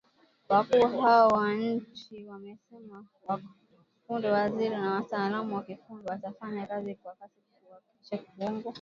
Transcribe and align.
Wakuu 0.49 0.87
hao 0.99 1.27
wa 1.27 1.53
nchi 1.53 2.23
wamesema 2.25 3.05
kwamba 3.21 3.49
punde, 4.07 4.27
mawaziri 4.27 4.69
na 4.75 4.93
wataalamu 4.93 5.55
wa 5.55 5.63
kiufundi 5.63 6.07
watafanya 6.09 6.67
kazi 6.67 6.95
kwa 6.95 7.13
kasi 7.15 7.41
kuhakikisha 7.61 8.17
Kongo 8.47 8.69